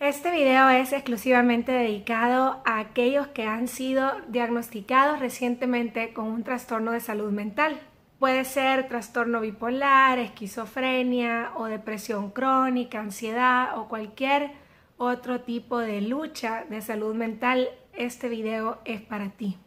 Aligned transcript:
Este 0.00 0.30
video 0.30 0.70
es 0.70 0.94
exclusivamente 0.94 1.72
dedicado 1.72 2.62
a 2.64 2.78
aquellos 2.78 3.28
que 3.28 3.44
han 3.44 3.68
sido 3.68 4.10
diagnosticados 4.28 5.20
recientemente 5.20 6.14
con 6.14 6.24
un 6.24 6.42
trastorno 6.42 6.92
de 6.92 7.00
salud 7.00 7.30
mental. 7.30 7.78
Puede 8.18 8.46
ser 8.46 8.88
trastorno 8.88 9.42
bipolar, 9.42 10.18
esquizofrenia 10.18 11.52
o 11.54 11.66
depresión 11.66 12.30
crónica, 12.30 12.98
ansiedad 12.98 13.76
o 13.78 13.88
cualquier 13.88 14.52
otro 14.96 15.42
tipo 15.42 15.76
de 15.76 16.00
lucha 16.00 16.64
de 16.70 16.80
salud 16.80 17.14
mental. 17.14 17.68
Este 17.92 18.30
video 18.30 18.80
es 18.86 19.02
para 19.02 19.28
ti. 19.28 19.58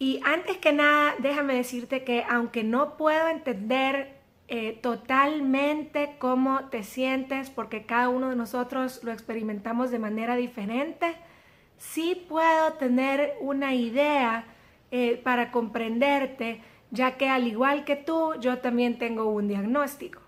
Y 0.00 0.20
antes 0.24 0.56
que 0.56 0.72
nada, 0.72 1.14
déjame 1.20 1.54
decirte 1.54 2.02
que 2.02 2.24
aunque 2.28 2.64
no 2.64 2.96
puedo 2.96 3.28
entender 3.28 4.21
eh, 4.48 4.78
totalmente 4.82 6.16
cómo 6.18 6.68
te 6.68 6.82
sientes, 6.82 7.50
porque 7.50 7.86
cada 7.86 8.08
uno 8.08 8.30
de 8.30 8.36
nosotros 8.36 9.02
lo 9.02 9.12
experimentamos 9.12 9.90
de 9.90 9.98
manera 9.98 10.36
diferente, 10.36 11.16
sí 11.78 12.26
puedo 12.28 12.74
tener 12.74 13.34
una 13.40 13.74
idea 13.74 14.44
eh, 14.90 15.20
para 15.22 15.50
comprenderte, 15.50 16.60
ya 16.90 17.16
que 17.16 17.28
al 17.28 17.46
igual 17.46 17.84
que 17.84 17.96
tú, 17.96 18.34
yo 18.40 18.58
también 18.58 18.98
tengo 18.98 19.24
un 19.30 19.48
diagnóstico. 19.48 20.20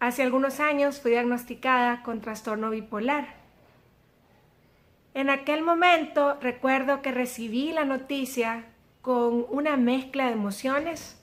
Hace 0.00 0.22
algunos 0.22 0.60
años 0.60 1.00
fui 1.00 1.10
diagnosticada 1.10 2.02
con 2.02 2.20
trastorno 2.20 2.70
bipolar. 2.70 3.34
En 5.12 5.28
aquel 5.28 5.62
momento 5.62 6.38
recuerdo 6.40 7.02
que 7.02 7.10
recibí 7.10 7.72
la 7.72 7.84
noticia 7.84 8.66
con 9.02 9.44
una 9.50 9.76
mezcla 9.76 10.26
de 10.26 10.32
emociones 10.32 11.17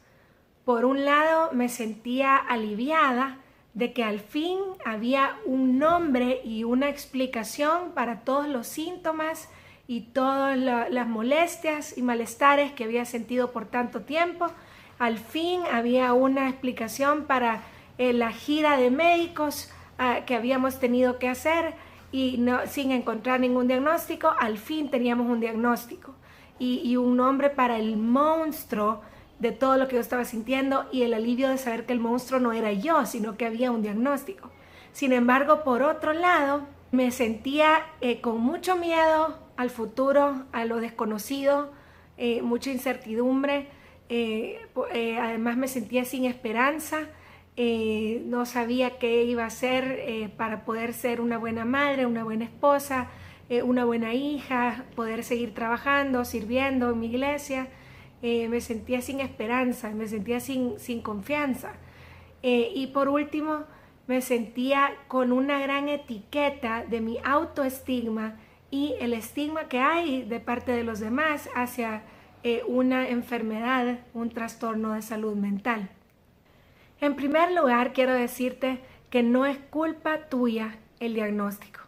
por 0.65 0.83
un 0.83 1.05
lado, 1.05 1.51
me 1.53 1.69
sentía 1.69 2.35
aliviada 2.35 3.37
de 3.75 3.93
que 3.93 4.03
al 4.03 4.19
fin 4.19 4.57
había 4.83 5.35
un 5.45 5.77
nombre 5.77 6.41
y 6.43 6.63
una 6.63 6.89
explicación 6.89 7.91
para 7.93 8.21
todos 8.21 8.47
los 8.47 8.65
síntomas 8.67 9.49
y 9.87 10.01
todas 10.01 10.57
las 10.57 11.07
molestias 11.07 11.95
y 11.97 12.01
malestares 12.01 12.71
que 12.71 12.85
había 12.85 13.05
sentido 13.05 13.51
por 13.51 13.65
tanto 13.65 14.01
tiempo. 14.01 14.47
Al 14.97 15.19
fin 15.19 15.61
había 15.71 16.13
una 16.13 16.49
explicación 16.49 17.25
para 17.25 17.61
eh, 17.97 18.13
la 18.13 18.31
gira 18.31 18.77
de 18.77 18.89
médicos 18.89 19.71
ah, 19.99 20.21
que 20.25 20.35
habíamos 20.35 20.79
tenido 20.79 21.19
que 21.19 21.29
hacer 21.29 21.75
y 22.11 22.43
sin 22.67 22.91
encontrar 22.91 23.41
ningún 23.41 23.67
diagnóstico, 23.67 24.33
al 24.39 24.57
fin 24.57 24.89
teníamos 24.89 25.29
un 25.29 25.41
diagnóstico 25.41 26.15
y, 26.57 26.79
y 26.83 26.95
un 26.95 27.17
nombre 27.17 27.49
para 27.49 27.77
el 27.77 27.97
monstruo 27.97 29.01
de 29.39 29.51
todo 29.51 29.77
lo 29.77 29.87
que 29.87 29.95
yo 29.95 30.01
estaba 30.01 30.25
sintiendo 30.25 30.87
y 30.91 31.03
el 31.03 31.13
alivio 31.13 31.49
de 31.49 31.57
saber 31.57 31.85
que 31.85 31.93
el 31.93 31.99
monstruo 31.99 32.39
no 32.39 32.53
era 32.53 32.71
yo, 32.71 33.05
sino 33.05 33.37
que 33.37 33.45
había 33.45 33.71
un 33.71 33.81
diagnóstico. 33.81 34.51
Sin 34.91 35.11
embargo, 35.11 35.63
por 35.63 35.83
otro 35.83 36.13
lado, 36.13 36.63
me 36.91 37.11
sentía 37.11 37.85
eh, 37.99 38.21
con 38.21 38.39
mucho 38.39 38.77
miedo 38.77 39.37
al 39.57 39.69
futuro, 39.69 40.45
a 40.53 40.65
lo 40.65 40.77
desconocido, 40.77 41.71
eh, 42.17 42.41
mucha 42.41 42.71
incertidumbre. 42.71 43.67
Eh, 44.07 44.61
además 45.19 45.57
me 45.57 45.67
sentía 45.67 46.05
sin 46.05 46.25
esperanza, 46.25 47.09
no 47.57 48.45
sabía 48.45 48.97
qué 48.97 49.23
iba 49.23 49.43
a 49.43 49.47
hacer 49.47 50.31
para 50.37 50.63
poder 50.65 50.93
ser 50.93 51.21
una 51.21 51.37
buena 51.37 51.65
madre, 51.65 52.05
una 52.05 52.23
buena 52.23 52.45
esposa, 52.45 53.07
una 53.63 53.85
buena 53.85 54.13
hija, 54.13 54.85
poder 54.95 55.23
seguir 55.23 55.53
trabajando, 55.53 56.25
sirviendo 56.25 56.91
en 56.91 56.99
mi 56.99 57.07
iglesia. 57.07 57.67
Eh, 58.27 58.49
me 58.49 58.59
sentía 58.59 59.03
sin 59.03 59.19
esperanza, 59.19 59.91
me 59.91 60.07
sentía 60.07 60.39
sin, 60.39 61.01
confianza. 61.03 61.73
Eh, 62.41 62.71
y 62.73 62.87
por 62.87 63.07
último, 63.07 63.65
me 64.07 64.19
sentía 64.21 64.95
con 65.07 65.31
una 65.31 65.59
gran 65.59 65.89
etiqueta 65.89 66.83
de 66.85 67.01
mi 67.01 67.19
autoestigma 67.23 68.39
y 68.71 68.95
el 68.99 69.13
estigma 69.13 69.67
que 69.67 69.77
hay 69.77 70.23
de 70.23 70.39
parte 70.39 70.71
de 70.71 70.83
los 70.83 70.99
demás 70.99 71.47
hacia 71.55 72.01
eh, 72.41 72.63
una 72.67 73.09
enfermedad, 73.09 73.99
un 74.15 74.31
trastorno 74.31 74.93
de 74.93 75.03
salud 75.03 75.35
mental. 75.35 75.91
En 77.01 77.15
primer 77.15 77.51
lugar, 77.51 77.93
quiero 77.93 78.15
decirte 78.15 78.79
que 79.11 79.21
no 79.21 79.45
es 79.45 79.59
culpa 79.69 80.29
tuya 80.29 80.79
el 80.99 81.13
diagnóstico. 81.13 81.81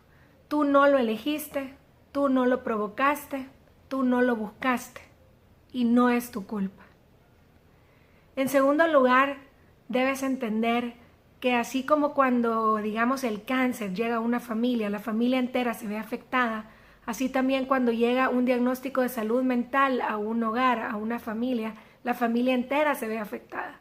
Tú 0.50 0.66
no 0.66 0.86
lo 0.86 1.00
elegiste, 1.00 1.74
tú 2.12 2.30
no 2.30 2.46
lo 2.46 2.64
provocaste, 2.64 3.48
tú 3.88 4.04
no 4.04 4.22
lo 4.22 4.36
buscaste 4.36 5.08
y 5.78 5.84
no 5.84 6.10
es 6.10 6.32
tu 6.32 6.48
culpa. 6.48 6.86
En 8.36 8.50
segundo 8.50 8.88
lugar, 8.88 9.38
debes 9.90 10.24
entender 10.24 10.96
que 11.40 11.54
así 11.54 11.86
como 11.86 12.16
cuando, 12.16 12.78
digamos, 12.78 13.24
el 13.24 13.44
cáncer 13.44 13.94
llega 13.94 14.16
a 14.16 14.20
una 14.20 14.40
familia, 14.40 14.90
la 14.90 14.98
familia 14.98 15.38
entera 15.38 15.76
se 15.76 15.86
ve 15.86 16.00
afectada, 16.00 16.72
así 17.06 17.30
también 17.30 17.66
cuando 17.66 17.92
llega 17.92 18.30
un 18.30 18.46
diagnóstico 18.46 19.02
de 19.02 19.10
salud 19.10 19.44
mental 19.44 20.02
a 20.02 20.18
un 20.18 20.42
hogar, 20.42 20.80
a 20.80 20.96
una 20.96 21.20
familia, 21.20 21.76
la 22.04 22.16
familia 22.16 22.56
entera 22.56 22.96
se 22.96 23.08
ve 23.08 23.20
afectada. 23.20 23.80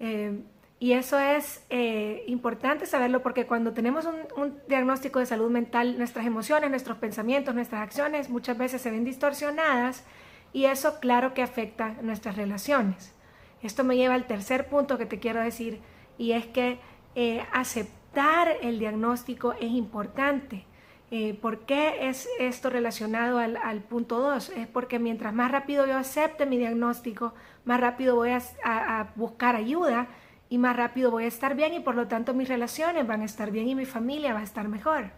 Eh, 0.00 0.40
y 0.80 0.92
eso 0.92 1.18
es 1.18 1.62
eh, 1.68 2.24
importante 2.26 2.86
saberlo 2.86 3.22
porque 3.22 3.44
cuando 3.44 3.74
tenemos 3.74 4.06
un, 4.06 4.16
un, 4.42 4.58
diagnóstico 4.66 5.18
de 5.18 5.26
salud 5.26 5.50
mental, 5.50 5.98
nuestras 5.98 6.24
emociones, 6.24 6.70
nuestros 6.70 6.96
pensamientos, 6.96 7.54
nuestras 7.54 7.82
acciones 7.82 8.30
muchas 8.30 8.56
veces 8.56 8.80
se 8.80 8.90
ven 8.90 9.04
distorsionadas 9.04 10.06
y 10.52 10.64
eso 10.64 11.00
claro 11.00 11.34
que 11.34 11.42
afecta 11.42 11.96
nuestras 12.02 12.36
relaciones. 12.36 13.14
Esto 13.62 13.84
me 13.84 13.96
lleva 13.96 14.14
al 14.14 14.26
tercer 14.26 14.68
punto 14.68 14.98
que 14.98 15.06
te 15.06 15.18
quiero 15.18 15.40
decir 15.40 15.80
y 16.16 16.32
es 16.32 16.46
que 16.46 16.78
eh, 17.14 17.44
aceptar 17.52 18.48
el 18.62 18.78
diagnóstico 18.78 19.52
es 19.54 19.70
importante. 19.70 20.64
Eh, 21.10 21.34
¿Por 21.40 21.60
qué 21.60 22.08
es 22.08 22.28
esto 22.38 22.68
relacionado 22.68 23.38
al, 23.38 23.80
punto 23.80 24.18
2? 24.18 24.50
Es 24.50 24.66
porque 24.66 24.98
mientras 24.98 25.32
más 25.32 25.50
rápido 25.50 25.86
yo 25.86 25.96
acepte 25.96 26.44
mi 26.44 26.58
diagnóstico, 26.58 27.32
más 27.64 27.80
rápido 27.80 28.14
voy 28.16 28.30
a, 28.30 29.08
buscar 29.16 29.56
ayuda 29.56 30.08
y 30.50 30.58
más 30.58 30.76
rápido 30.76 31.10
voy 31.10 31.24
a 31.24 31.28
estar 31.28 31.54
bien 31.54 31.72
y 31.74 31.80
por 31.80 31.94
lo 31.94 32.08
tanto 32.08 32.34
mis 32.34 32.48
relaciones 32.48 33.06
van 33.06 33.22
a 33.22 33.24
estar 33.24 33.50
bien 33.50 33.68
y 33.68 33.74
mi 33.74 33.86
familia 33.86 34.34
va 34.34 34.40
a 34.40 34.44
estar 34.44 34.68
mejor. 34.68 35.10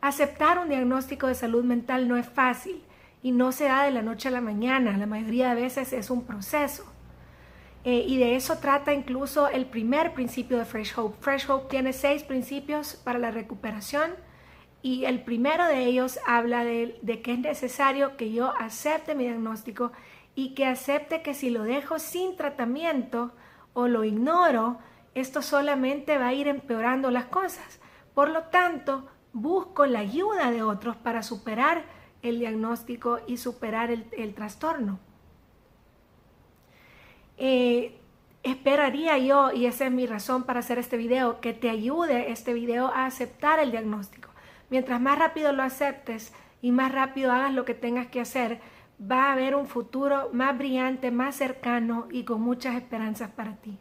Aceptar 0.00 0.58
un 0.58 0.70
diagnóstico 0.70 1.26
de 1.26 1.34
salud 1.34 1.62
mental 1.62 2.08
no 2.08 2.16
es 2.16 2.26
fácil 2.26 2.82
y 3.22 3.32
no 3.32 3.52
se 3.52 3.64
da 3.64 3.84
de 3.84 3.90
la 3.90 4.02
noche 4.02 4.28
a 4.28 4.32
la 4.32 4.40
mañana, 4.40 4.96
la 4.96 5.06
mayoría 5.06 5.54
de 5.54 5.62
veces 5.62 5.92
es 5.92 6.10
un 6.10 6.24
proceso. 6.24 6.84
Eh, 7.84 8.04
y 8.06 8.18
de 8.18 8.36
eso 8.36 8.58
trata 8.58 8.92
incluso 8.92 9.48
el 9.48 9.66
primer 9.66 10.12
principio 10.12 10.58
de 10.58 10.64
Fresh 10.64 10.98
Hope. 10.98 11.16
Fresh 11.20 11.48
Hope 11.48 11.68
tiene 11.70 11.92
seis 11.92 12.22
principios 12.22 12.94
para 12.94 13.18
la 13.18 13.30
recuperación 13.30 14.12
y 14.82 15.04
el 15.04 15.22
primero 15.22 15.64
de 15.66 15.84
ellos 15.84 16.18
habla 16.26 16.64
de, 16.64 16.98
de 17.02 17.22
que 17.22 17.32
es 17.32 17.38
necesario 17.38 18.16
que 18.16 18.32
yo 18.32 18.52
acepte 18.58 19.14
mi 19.14 19.24
diagnóstico 19.24 19.92
y 20.34 20.54
que 20.54 20.66
acepte 20.66 21.22
que 21.22 21.34
si 21.34 21.50
lo 21.50 21.62
dejo 21.62 21.98
sin 21.98 22.36
tratamiento 22.36 23.32
o 23.72 23.88
lo 23.88 24.04
ignoro, 24.04 24.78
esto 25.14 25.42
solamente 25.42 26.18
va 26.18 26.28
a 26.28 26.34
ir 26.34 26.48
empeorando 26.48 27.10
las 27.10 27.26
cosas. 27.26 27.80
Por 28.14 28.28
lo 28.28 28.44
tanto, 28.44 29.06
busco 29.32 29.86
la 29.86 30.00
ayuda 30.00 30.50
de 30.50 30.62
otros 30.62 30.96
para 30.96 31.22
superar 31.22 31.84
el 32.22 32.38
diagnóstico 32.38 33.20
y 33.26 33.36
superar 33.36 33.90
el, 33.90 34.34
trastorno. 34.34 34.98
Eh, 37.38 37.98
esperaría 38.42 39.18
yo, 39.18 39.52
y 39.52 39.66
esa 39.66 39.86
es 39.86 39.92
mi 39.92 40.06
razón 40.06 40.44
para 40.44 40.60
hacer 40.60 40.78
este 40.78 40.96
video, 40.96 41.40
que 41.40 41.52
te 41.52 41.70
ayude 41.70 42.30
este 42.30 42.52
video 42.52 42.88
a 42.88 43.06
aceptar 43.06 43.58
el 43.58 43.70
diagnóstico. 43.70 44.30
Mientras 44.68 45.00
más 45.00 45.18
rápido 45.18 45.52
lo 45.52 45.62
aceptes 45.62 46.32
y 46.62 46.72
más 46.72 46.92
rápido 46.92 47.32
hagas 47.32 47.52
lo 47.52 47.64
que 47.64 47.74
tengas 47.74 48.06
que 48.06 48.20
hacer, 48.20 48.60
va 49.00 49.26
a 49.26 49.32
haber 49.32 49.54
un 49.54 49.66
futuro 49.66 50.30
más 50.32 50.56
brillante, 50.56 51.10
más 51.10 51.36
cercano 51.36 52.06
y 52.10 52.24
con 52.24 52.40
muchas 52.40 52.76
esperanzas 52.76 53.30
para 53.30 53.56
ti. 53.56 53.78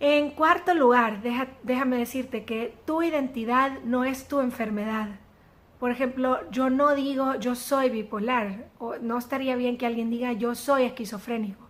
En 0.00 0.30
cuarto 0.30 0.74
lugar, 0.74 1.22
déjame 1.62 1.98
decirte 1.98 2.44
que 2.44 2.76
tu 2.84 3.02
identidad 3.02 3.80
no 3.84 4.04
es 4.04 4.26
tu 4.26 4.40
enfermedad. 4.40 5.10
Por 5.82 5.90
ejemplo, 5.90 6.38
yo 6.52 6.70
no 6.70 6.94
digo 6.94 7.34
yo 7.40 7.56
soy 7.56 7.90
bipolar, 7.90 8.68
o 8.78 8.98
no 8.98 9.18
estaría 9.18 9.56
bien 9.56 9.76
que 9.76 9.84
alguien 9.84 10.10
diga 10.10 10.32
yo 10.32 10.54
soy 10.54 10.84
esquizofrénico. 10.84 11.68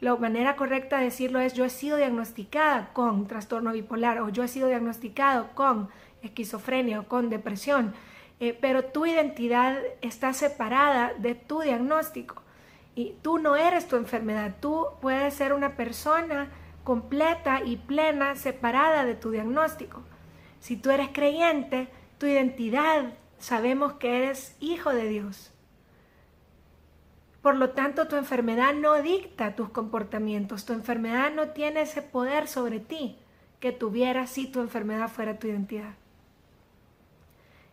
la 0.00 0.14
manera 0.16 0.54
correcta 0.54 0.98
de 0.98 1.04
decirlo 1.04 1.40
es 1.40 1.54
yo 1.54 1.64
he 1.64 1.70
sido 1.70 1.96
diagnosticada 1.96 2.92
con 2.92 3.26
trastorno 3.26 3.72
bipolar 3.72 4.20
o 4.20 4.28
yo 4.28 4.42
he 4.42 4.48
sido 4.48 4.68
diagnosticado 4.68 5.48
con 5.54 5.88
esquizofrenia 6.20 7.00
o 7.00 7.08
con 7.08 7.30
depresión, 7.30 7.94
eh, 8.38 8.52
pero 8.52 8.84
tu 8.84 9.06
identidad 9.06 9.78
está 10.02 10.34
separada 10.34 11.14
de 11.16 11.34
tu 11.34 11.62
diagnóstico 11.62 12.42
y 12.94 13.14
tú 13.22 13.38
no 13.38 13.56
eres 13.56 13.88
tu 13.88 13.96
enfermedad, 13.96 14.56
tú 14.60 14.88
puedes 15.00 15.32
ser 15.32 15.54
una 15.54 15.74
persona 15.74 16.50
completa 16.84 17.62
y 17.64 17.78
plena 17.78 18.36
separada 18.36 19.06
de 19.06 19.14
tu 19.14 19.30
diagnóstico. 19.30 20.02
Si 20.60 20.76
tú 20.76 20.90
eres 20.90 21.08
creyente, 21.14 21.88
tu 22.18 22.26
identidad 22.26 23.14
sabemos 23.38 23.94
que 23.94 24.16
eres 24.18 24.56
hijo 24.60 24.90
de 24.90 25.08
Dios. 25.08 25.52
Por 27.42 27.56
lo 27.56 27.70
tanto, 27.70 28.08
tu 28.08 28.16
enfermedad 28.16 28.72
no 28.74 29.02
dicta 29.02 29.54
tus 29.54 29.68
comportamientos, 29.68 30.64
tu 30.64 30.72
enfermedad 30.72 31.30
no 31.34 31.48
tiene 31.48 31.82
ese 31.82 32.00
poder 32.00 32.48
sobre 32.48 32.80
ti 32.80 33.18
que 33.60 33.70
tuviera 33.70 34.26
si 34.26 34.46
tu 34.46 34.60
enfermedad 34.60 35.08
fuera 35.08 35.38
tu 35.38 35.46
identidad. 35.46 35.94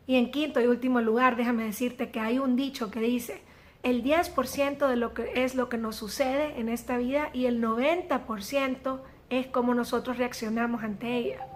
Y 0.07 0.17
en 0.17 0.31
quinto 0.31 0.59
y 0.59 0.67
último 0.67 0.99
lugar, 0.99 1.37
déjame 1.37 1.63
decirte 1.63 2.11
que 2.11 2.19
hay 2.19 2.39
un 2.39 2.57
dicho 2.57 2.91
que 2.91 2.99
dice, 2.99 3.41
el 3.83 4.03
10% 4.03 4.87
de 4.87 4.95
lo 4.95 5.13
que 5.13 5.43
es 5.43 5.55
lo 5.55 5.69
que 5.69 5.77
nos 5.77 5.95
sucede 5.95 6.59
en 6.59 6.69
esta 6.69 6.97
vida 6.97 7.29
y 7.33 7.45
el 7.45 7.63
90% 7.63 8.99
es 9.29 9.47
cómo 9.47 9.73
nosotros 9.73 10.17
reaccionamos 10.17 10.83
ante 10.83 11.15
ella. 11.15 11.47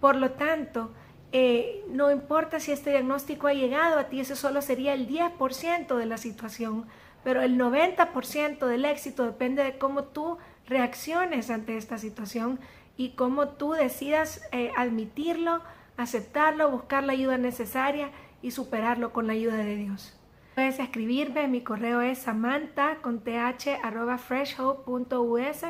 Por 0.00 0.16
lo 0.16 0.30
tanto, 0.30 0.92
eh, 1.32 1.84
no 1.88 2.10
importa 2.10 2.58
si 2.58 2.72
este 2.72 2.90
diagnóstico 2.90 3.46
ha 3.46 3.52
llegado 3.52 3.98
a 3.98 4.04
ti, 4.04 4.20
ese 4.20 4.34
solo 4.34 4.62
sería 4.62 4.94
el 4.94 5.08
10% 5.08 5.96
de 5.96 6.06
la 6.06 6.16
situación, 6.16 6.86
pero 7.22 7.42
el 7.42 7.56
90% 7.56 8.66
del 8.66 8.84
éxito 8.84 9.24
depende 9.24 9.62
de 9.62 9.78
cómo 9.78 10.04
tú 10.04 10.38
reacciones 10.66 11.50
ante 11.50 11.76
esta 11.76 11.98
situación 11.98 12.58
y 12.96 13.10
cómo 13.10 13.48
tú 13.48 13.72
decidas 13.72 14.42
eh, 14.52 14.72
admitirlo, 14.76 15.62
aceptarlo, 15.96 16.70
buscar 16.70 17.04
la 17.04 17.12
ayuda 17.12 17.38
necesaria 17.38 18.10
y 18.42 18.50
superarlo 18.50 19.12
con 19.12 19.26
la 19.26 19.34
ayuda 19.34 19.58
de 19.58 19.76
Dios. 19.76 20.16
Puedes 20.54 20.80
escribirme, 20.80 21.46
mi 21.46 21.62
correo 21.62 22.00
es 22.00 22.18
samantha 22.18 22.96
con 23.02 23.20
th 23.20 23.78
freshhope.us. 24.26 25.64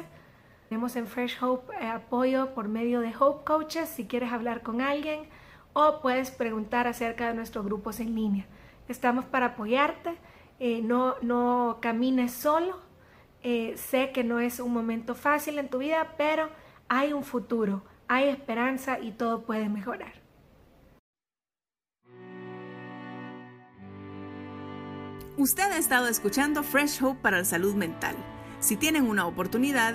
Tenemos 0.68 0.96
en 0.96 1.06
Fresh 1.06 1.42
Hope 1.42 1.74
eh, 1.80 1.88
apoyo 1.88 2.54
por 2.54 2.68
medio 2.68 3.00
de 3.00 3.12
Hope 3.18 3.44
Coaches 3.44 3.88
si 3.88 4.06
quieres 4.06 4.32
hablar 4.32 4.62
con 4.62 4.80
alguien 4.80 5.28
o 5.72 6.00
puedes 6.00 6.30
preguntar 6.30 6.86
acerca 6.86 7.28
de 7.28 7.34
nuestros 7.34 7.64
grupos 7.64 8.00
en 8.00 8.14
línea. 8.14 8.46
Estamos 8.88 9.24
para 9.24 9.46
apoyarte 9.46 10.18
eh, 10.60 10.82
no, 10.82 11.16
no 11.22 11.78
camines 11.80 12.32
solo. 12.32 12.78
Eh, 13.42 13.74
sé 13.78 14.12
que 14.12 14.22
no 14.22 14.38
es 14.38 14.60
un 14.60 14.72
momento 14.72 15.14
fácil 15.14 15.58
en 15.58 15.70
tu 15.70 15.78
vida, 15.78 16.14
pero 16.18 16.50
hay 16.88 17.14
un 17.14 17.24
futuro, 17.24 17.82
hay 18.06 18.28
esperanza 18.28 19.00
y 19.00 19.12
todo 19.12 19.42
puede 19.42 19.70
mejorar. 19.70 20.12
Usted 25.38 25.72
ha 25.72 25.78
estado 25.78 26.06
escuchando 26.08 26.62
Fresh 26.62 27.02
Hope 27.02 27.20
para 27.22 27.38
la 27.38 27.44
salud 27.46 27.74
mental. 27.74 28.14
Si 28.58 28.76
tienen 28.76 29.08
una 29.08 29.26
oportunidad, 29.26 29.94